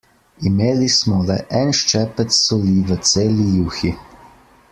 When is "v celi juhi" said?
2.89-3.95